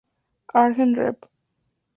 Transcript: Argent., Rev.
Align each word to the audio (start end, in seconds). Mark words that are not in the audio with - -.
Argent., 0.55 0.97
Rev. 0.97 1.17